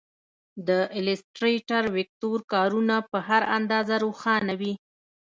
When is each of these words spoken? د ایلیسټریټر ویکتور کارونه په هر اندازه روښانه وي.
د 0.67 0.69
ایلیسټریټر 0.95 1.83
ویکتور 1.97 2.37
کارونه 2.53 2.95
په 3.11 3.17
هر 3.27 3.41
اندازه 3.57 3.95
روښانه 4.05 4.53
وي. 4.59 4.73